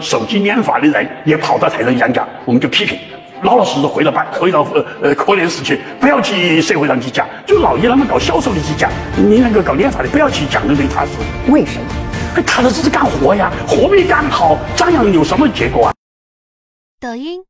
[0.00, 2.98] 手机念法的人也跑到台上演讲，我们就批评，
[3.42, 7.26] 老老实实回到班，回到呃呃科研室去，不要去社会上去讲。
[7.46, 11.12] 就老爷他们搞销售的去讲，你那个搞念法的不要去讲那对他是。
[11.50, 12.42] 为什么？
[12.46, 15.92] 他的实是干活呀，活没干好，张扬有什么结果啊？
[17.00, 17.40] 抖音。